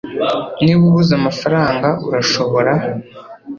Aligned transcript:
Niba 0.63 0.81
ubuze 0.89 1.11
amafaranga 1.19 1.89
urashobora 2.07 2.73